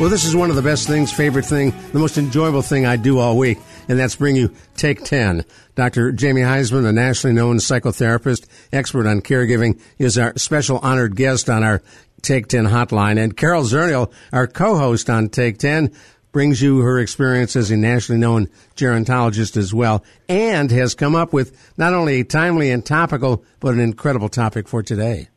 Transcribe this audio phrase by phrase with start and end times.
[0.00, 2.96] Well, this is one of the best things, favorite thing, the most enjoyable thing I
[2.96, 5.44] do all week, and that's bring you Take 10.
[5.76, 6.10] Dr.
[6.10, 11.62] Jamie Huysman, a nationally known psychotherapist, expert on caregiving, is our special honored guest on
[11.62, 11.80] our
[12.22, 13.22] Take 10 hotline.
[13.22, 15.92] And Carol Zernial, our co-host on Take 10,
[16.32, 21.32] brings you her experience as a nationally known gerontologist as well, and has come up
[21.32, 25.28] with not only a timely and topical, but an incredible topic for today.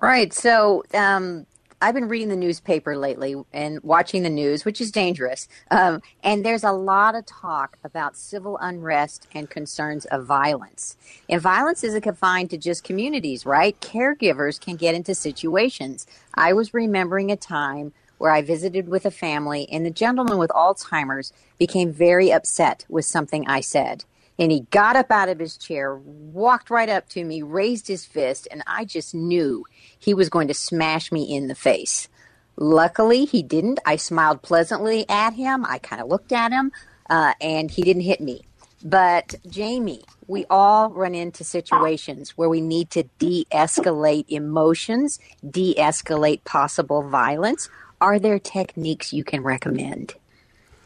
[0.00, 0.32] Right.
[0.34, 1.46] So, um,
[1.82, 5.48] I've been reading the newspaper lately and watching the news, which is dangerous.
[5.68, 10.96] Um, and there's a lot of talk about civil unrest and concerns of violence.
[11.28, 13.78] And violence isn't confined to just communities, right?
[13.80, 16.06] Caregivers can get into situations.
[16.34, 20.50] I was remembering a time where I visited with a family, and the gentleman with
[20.50, 24.04] Alzheimer's became very upset with something I said.
[24.38, 28.04] And he got up out of his chair, walked right up to me, raised his
[28.04, 29.64] fist, and I just knew
[29.98, 32.08] he was going to smash me in the face.
[32.56, 33.80] Luckily, he didn't.
[33.86, 35.64] I smiled pleasantly at him.
[35.64, 36.72] I kind of looked at him,
[37.08, 38.42] uh, and he didn't hit me.
[38.84, 45.74] But, Jamie, we all run into situations where we need to de escalate emotions, de
[45.76, 47.68] escalate possible violence.
[48.00, 50.14] Are there techniques you can recommend?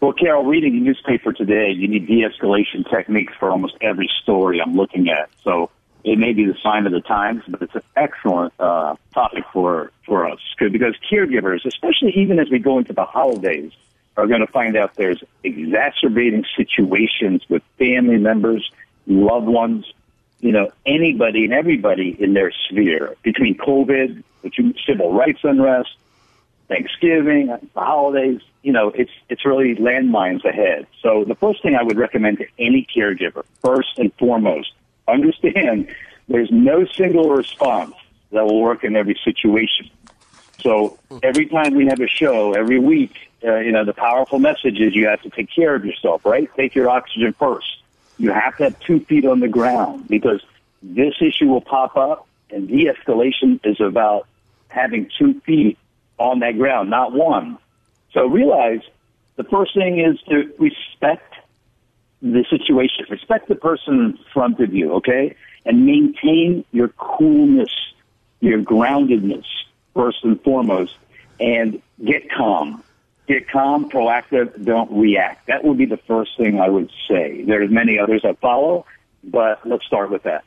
[0.00, 4.60] Well, Carol, reading the newspaper today, you need de escalation techniques for almost every story
[4.60, 5.30] I'm looking at.
[5.42, 5.70] So,
[6.04, 9.90] it may be the sign of the times, but it's an excellent uh, topic for
[10.04, 13.72] for us because caregivers, especially even as we go into the holidays,
[14.16, 18.70] are going to find out there's exacerbating situations with family members,
[19.08, 19.92] loved ones,
[20.40, 25.90] you know, anybody and everybody in their sphere between COVID, between civil rights unrest,
[26.68, 28.40] Thanksgiving, the holidays.
[28.62, 30.86] You know, it's it's really landmines ahead.
[31.02, 34.72] So the first thing I would recommend to any caregiver, first and foremost,
[35.06, 35.88] understand
[36.28, 37.94] there's no single response
[38.32, 39.90] that will work in every situation.
[40.60, 44.80] So every time we have a show, every week, uh, you know, the powerful message
[44.80, 46.50] is you have to take care of yourself, right?
[46.56, 47.66] Take your oxygen first.
[48.18, 50.42] You have to have two feet on the ground because
[50.82, 54.26] this issue will pop up and de-escalation is about
[54.68, 55.78] having two feet
[56.18, 57.58] on that ground, not one.
[58.12, 58.80] So realize
[59.36, 61.34] the first thing is to respect
[62.22, 63.06] the situation.
[63.10, 65.36] Respect the person in front of you, okay?
[65.64, 67.70] And maintain your coolness,
[68.40, 69.44] your groundedness,
[69.94, 70.96] first and foremost,
[71.38, 72.82] and get calm.
[73.26, 75.48] Get calm, proactive, don't react.
[75.48, 77.42] That would be the first thing I would say.
[77.42, 78.86] There's many others that follow,
[79.24, 80.44] but let's start with that.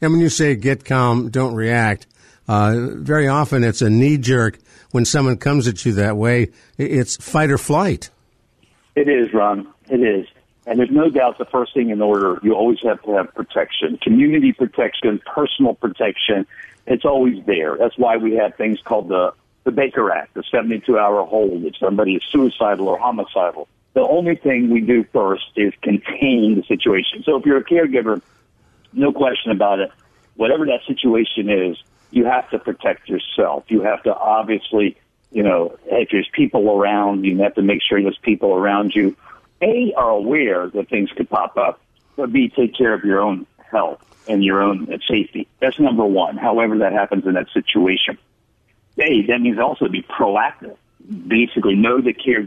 [0.00, 2.06] And when you say get calm, don't react,
[2.48, 4.58] uh, very often it's a knee jerk
[4.90, 6.50] when someone comes at you that way.
[6.78, 8.10] It's fight or flight.
[8.96, 9.68] It is, Ron.
[9.88, 10.26] It is.
[10.66, 13.98] And there's no doubt the first thing in order, you always have to have protection,
[14.02, 16.46] community protection, personal protection.
[16.86, 17.76] It's always there.
[17.78, 19.32] That's why we have things called the,
[19.64, 23.68] the Baker Act, the 72 hour hold if somebody is suicidal or homicidal.
[23.94, 27.22] The only thing we do first is contain the situation.
[27.24, 28.20] So if you're a caregiver,
[28.92, 29.90] no question about it,
[30.36, 33.64] whatever that situation is, you have to protect yourself.
[33.68, 34.96] You have to obviously,
[35.30, 39.16] you know, if there's people around, you have to make sure there's people around you
[39.60, 41.80] a, are aware that things could pop up,
[42.16, 45.48] but B, take care of your own health and your own safety.
[45.60, 48.18] That's number one, however that happens in that situation.
[48.98, 50.76] A, that means also be proactive.
[51.26, 52.46] Basically, know the care,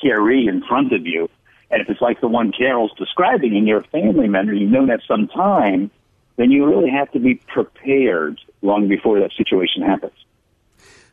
[0.00, 1.28] caree in front of you.
[1.70, 4.86] And if it's like the one Carol's describing and you're a family member, you've known
[4.86, 5.90] that some time,
[6.36, 10.12] then you really have to be prepared long before that situation happens.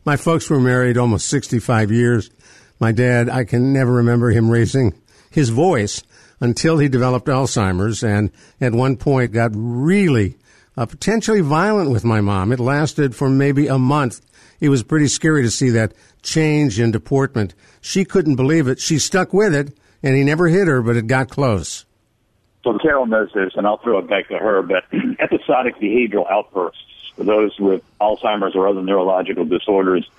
[0.06, 2.30] My folks were married almost 65 years.
[2.80, 4.94] My dad, I can never remember him raising
[5.32, 6.04] his voice
[6.40, 10.38] until he developed Alzheimer's and at one point got really
[10.78, 12.52] uh, potentially violent with my mom.
[12.52, 14.22] It lasted for maybe a month.
[14.60, 17.56] It was pretty scary to see that change in deportment.
[17.82, 18.80] She couldn't believe it.
[18.80, 21.86] She stuck with it, and he never hit her, but it got close.
[22.64, 24.84] So Carol knows this, and I'll throw it back to her, but
[25.20, 26.82] episodic behavioral outbursts
[27.18, 30.10] those with Alzheimer's or other neurological disorders,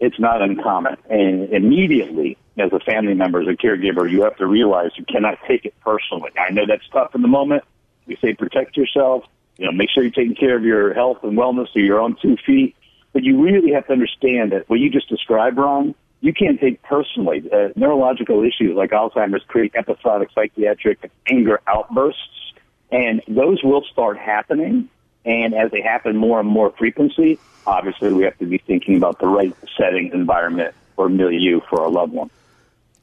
[0.00, 0.96] it's not uncommon.
[1.08, 5.38] And immediately, as a family member, as a caregiver, you have to realize you cannot
[5.46, 6.30] take it personally.
[6.36, 7.64] I know that's tough in the moment.
[8.06, 9.24] We say protect yourself.
[9.58, 12.16] You know, make sure you're taking care of your health and wellness to your own
[12.20, 12.74] two feet.
[13.12, 16.82] But you really have to understand that what you just described, Ron, you can't take
[16.82, 17.44] personally.
[17.52, 22.54] Uh, neurological issues like Alzheimer's create episodic psychiatric anger outbursts,
[22.90, 24.88] and those will start happening.
[25.24, 29.18] And as they happen more and more frequency, obviously we have to be thinking about
[29.18, 32.30] the right setting, environment, or milieu for our loved one.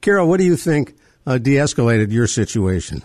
[0.01, 0.95] Carol, what do you think
[1.25, 3.01] uh, de-escalated your situation?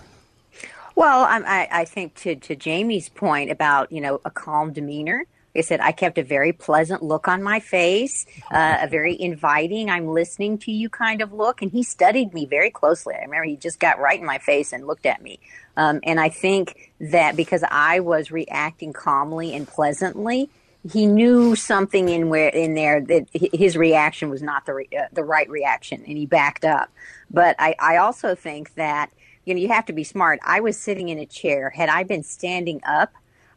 [0.96, 5.25] Well, I, I think to, to Jamie's point about you know a calm demeanor,
[5.56, 9.88] I said, I kept a very pleasant look on my face, uh, a very inviting,
[9.88, 11.62] I'm listening to you kind of look.
[11.62, 13.14] And he studied me very closely.
[13.14, 15.38] I remember he just got right in my face and looked at me.
[15.76, 20.50] Um, and I think that because I was reacting calmly and pleasantly,
[20.90, 25.06] he knew something in where in there that his reaction was not the re, uh,
[25.12, 26.90] the right reaction, and he backed up.
[27.30, 29.10] But I, I also think that
[29.46, 30.40] you know you have to be smart.
[30.44, 31.70] I was sitting in a chair.
[31.70, 33.14] Had I been standing up,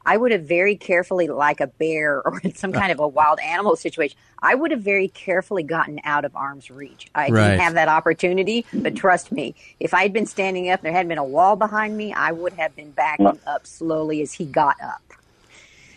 [0.07, 3.39] I would have very carefully, like a bear or in some kind of a wild
[3.41, 7.07] animal situation, I would have very carefully gotten out of arm's reach.
[7.13, 7.49] I right.
[7.49, 10.93] didn't have that opportunity, but trust me, if I had been standing up and there
[10.93, 14.45] hadn't been a wall behind me, I would have been backing up slowly as he
[14.45, 15.01] got up.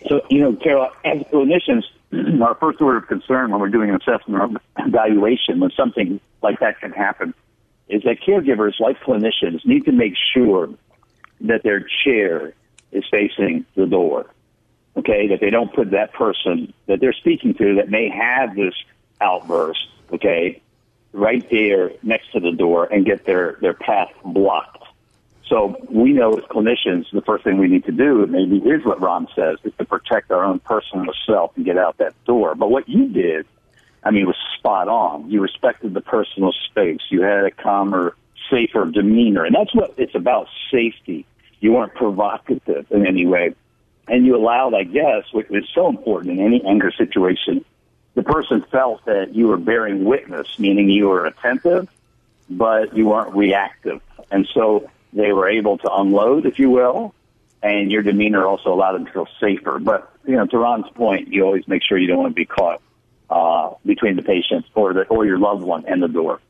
[0.08, 1.84] So, you know, Carol, as clinicians,
[2.42, 6.58] our first order of concern when we're doing an assessment or evaluation when something like
[6.58, 7.32] that can happen
[7.88, 10.70] is that caregivers, like clinicians, need to make sure
[11.42, 12.54] that their chair
[12.92, 14.26] is facing the door.
[14.96, 18.74] Okay, that they don't put that person that they're speaking to that may have this
[19.20, 20.60] outburst, okay,
[21.12, 24.82] right there next to the door and get their, their path blocked.
[25.46, 29.00] So we know as clinicians, the first thing we need to do, maybe is what
[29.00, 32.54] Ron says, is to protect our own personal self and get out that door.
[32.54, 33.46] But what you did,
[34.04, 35.28] I mean, was spot on.
[35.28, 37.00] You respected the personal space.
[37.10, 38.14] You had a calmer,
[38.48, 39.44] safer demeanor.
[39.44, 41.26] And that's what it's about, safety.
[41.60, 43.54] You weren't provocative in any way.
[44.08, 47.64] And you allowed, I guess, which is so important in any anger situation,
[48.14, 51.88] the person felt that you were bearing witness, meaning you were attentive,
[52.48, 54.00] but you weren't reactive.
[54.30, 57.14] And so they were able to unload, if you will,
[57.62, 59.78] and your demeanor also allowed them to feel safer.
[59.78, 62.46] But, you know, to Ron's point, you always make sure you don't want to be
[62.46, 62.82] caught
[63.28, 66.40] uh, between the patient or the or your loved one and the door.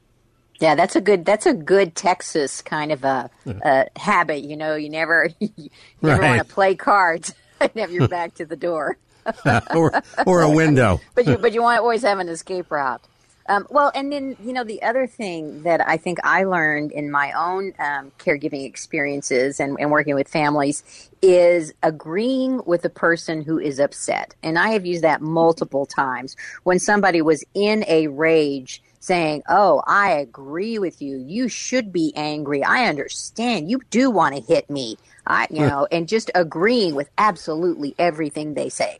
[0.60, 4.44] Yeah, that's a good that's a good Texas kind of a, a habit.
[4.44, 5.70] You know, you never you
[6.02, 6.36] never right.
[6.36, 8.98] want to play cards and have your back to the door,
[9.74, 11.00] or or a window.
[11.14, 13.02] but you but you want to always have an escape route.
[13.48, 17.10] Um, well, and then you know the other thing that I think I learned in
[17.10, 23.42] my own um, caregiving experiences and, and working with families is agreeing with the person
[23.42, 28.08] who is upset, and I have used that multiple times when somebody was in a
[28.08, 31.18] rage saying, Oh, I agree with you.
[31.18, 32.62] You should be angry.
[32.62, 33.70] I understand.
[33.70, 34.96] You do want to hit me.
[35.26, 38.98] I, you know, and just agreeing with absolutely everything they say.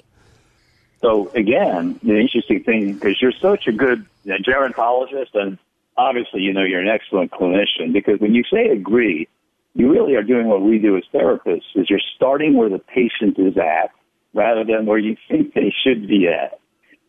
[1.01, 5.59] So again, the interesting thing, because you're such a good gerontologist and
[5.97, 9.29] obviously, you know, you're an excellent clinician because when you say agree,
[9.75, 13.39] you really are doing what we do as therapists is you're starting where the patient
[13.39, 13.91] is at
[14.35, 16.61] rather than where you think they should be at.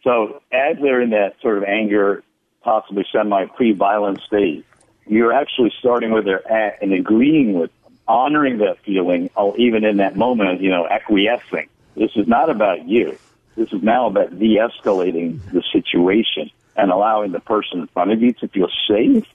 [0.04, 2.24] So as they're in that sort of anger
[2.64, 4.66] possibly semi pre-violent state.
[5.08, 7.72] You're actually starting where they're at and agreeing with,
[8.08, 11.70] honoring that feeling, or even in that moment, you know, acquiescing.
[11.96, 13.18] This is not about you.
[13.56, 18.34] This is now about de-escalating the situation and allowing the person in front of you
[18.34, 19.26] to feel safe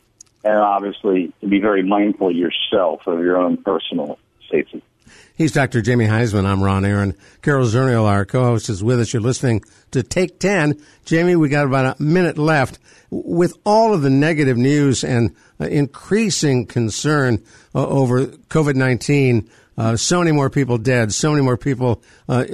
[0.44, 4.18] and obviously to be very mindful yourself of your own personal
[4.50, 4.82] safety.
[5.34, 5.82] He's Dr.
[5.82, 6.46] Jamie Huysman.
[6.46, 7.14] I'm Ron Aaron.
[7.42, 9.12] Carol Zernial, our co-host, is with us.
[9.12, 10.80] You're listening to Take 10.
[11.04, 12.78] Jamie, we got about a minute left.
[13.10, 17.42] With all of the negative news and uh, increasing concern
[17.74, 19.48] uh, over COVID-19,
[19.78, 22.44] uh, so many more people dead, so many more people uh,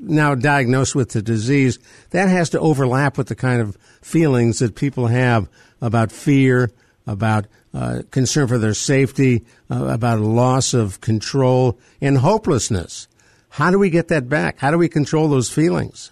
[0.00, 1.78] now diagnosed with the disease,
[2.10, 5.48] that has to overlap with the kind of feelings that people have
[5.82, 6.70] about fear,
[7.06, 13.08] about uh, concern for their safety, uh, about loss of control, and hopelessness.
[13.50, 14.58] How do we get that back?
[14.58, 16.10] How do we control those feelings?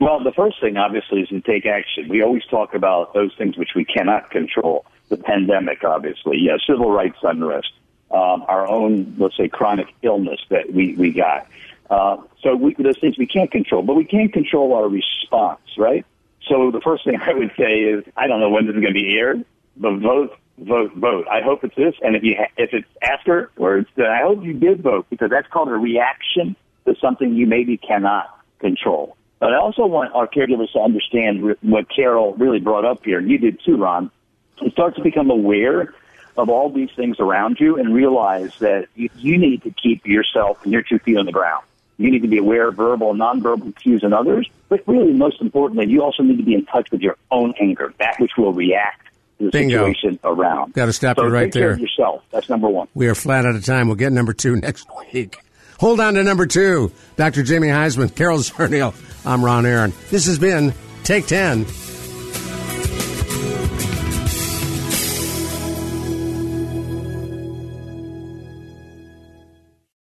[0.00, 2.08] Well, the first thing, obviously, is to take action.
[2.08, 4.84] We always talk about those things which we cannot control.
[5.08, 7.70] The pandemic, obviously, yeah, civil rights unrest,
[8.10, 11.46] um, our own, let's say, chronic illness that we, we got.
[11.88, 16.04] Uh, so we, those things we can't control, but we can control our response, right?
[16.48, 18.94] So the first thing I would say is, I don't know when this is going
[18.94, 19.44] to be aired,
[19.76, 21.26] but vote vote, vote.
[21.30, 24.44] I hope it's this, and if you ha- if it's after afterwards, then I hope
[24.44, 29.16] you did vote because that's called a reaction to something you maybe cannot control.
[29.38, 33.30] But I also want our caregivers to understand what Carol really brought up here, and
[33.30, 34.10] you did too, Ron.
[34.58, 35.92] To start to become aware
[36.36, 40.62] of all these things around you and realize that you, you need to keep yourself
[40.62, 41.64] and your two feet on the ground.
[41.98, 45.40] You need to be aware of verbal and nonverbal cues in others, but really, most
[45.40, 48.52] importantly, you also need to be in touch with your own anger, that which will
[48.52, 49.08] react
[49.46, 49.86] the Bingo.
[49.92, 50.72] situation around.
[50.74, 51.78] Got to stop so you right there.
[51.78, 52.22] yourself.
[52.30, 52.88] That's number one.
[52.94, 53.86] We are flat out of time.
[53.88, 55.38] We'll get number two next week.
[55.80, 56.92] Hold on to number two.
[57.16, 57.42] Dr.
[57.42, 58.94] Jamie Huysman, Carol Zernial.
[59.26, 59.92] I'm Ron Aaron.
[60.10, 60.72] This has been
[61.04, 61.64] Take 10